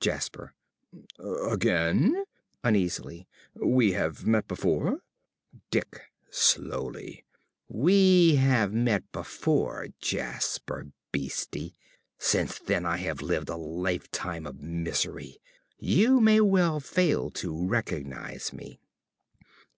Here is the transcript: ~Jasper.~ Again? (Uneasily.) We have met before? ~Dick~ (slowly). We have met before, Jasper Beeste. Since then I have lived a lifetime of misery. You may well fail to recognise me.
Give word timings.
~Jasper.~ 0.00 0.52
Again? 1.18 2.22
(Uneasily.) 2.62 3.26
We 3.54 3.92
have 3.92 4.26
met 4.26 4.46
before? 4.46 5.00
~Dick~ 5.70 6.02
(slowly). 6.30 7.24
We 7.68 8.34
have 8.36 8.74
met 8.74 9.10
before, 9.12 9.88
Jasper 9.98 10.88
Beeste. 11.10 11.72
Since 12.18 12.58
then 12.58 12.84
I 12.84 12.98
have 12.98 13.22
lived 13.22 13.48
a 13.48 13.56
lifetime 13.56 14.46
of 14.46 14.60
misery. 14.60 15.38
You 15.78 16.20
may 16.20 16.42
well 16.42 16.80
fail 16.80 17.30
to 17.30 17.66
recognise 17.66 18.52
me. 18.52 18.78